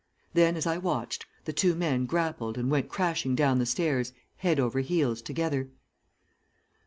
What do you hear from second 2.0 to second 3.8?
grappled and went crashing down the